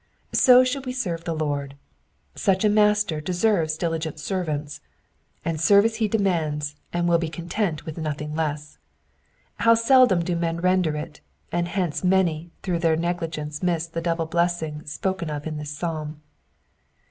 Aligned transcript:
So 0.33 0.63
should 0.63 0.87
we 0.87 0.93
serve 0.93 1.25
the 1.25 1.35
Lord. 1.35 1.75
Such 2.33 2.65
a 2.65 2.69
Master 2.69 3.21
deserves 3.21 3.77
diligent 3.77 4.19
servants; 4.19 4.81
such 5.45 5.59
service 5.59 5.97
he 5.97 6.07
demands, 6.07 6.73
and 6.91 7.07
will 7.07 7.19
be 7.19 7.29
content 7.29 7.85
with 7.85 7.99
nothing 7.99 8.33
less. 8.33 8.79
How 9.57 9.75
seldom 9.75 10.23
do 10.25 10.35
men 10.35 10.57
render 10.59 10.95
it, 10.95 11.21
and 11.51 11.67
hence 11.67 12.03
many 12.03 12.49
through 12.63 12.79
their 12.79 12.95
negligence 12.97 13.61
miss 13.61 13.85
the' 13.85 14.01
double 14.01 14.25
blessing 14.25 14.83
spoken 14.87 15.29
of 15.29 15.45
in 15.45 15.57
this 15.57 15.69
psalm. 15.69 16.19